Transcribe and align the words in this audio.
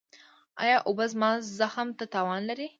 ایا 0.63 0.77
اوبه 0.87 1.05
زما 1.13 1.31
زخم 1.57 1.87
ته 1.97 2.03
تاوان 2.13 2.41
لري؟ 2.49 2.67